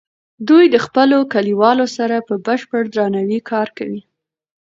دوی 0.47 0.65
د 0.73 0.77
خپلو 0.85 1.17
کلیوالو 1.33 1.85
سره 1.97 2.15
په 2.27 2.33
بشپړ 2.47 2.81
درناوي 2.95 3.39
کار 3.51 3.67
کوي. 3.77 4.01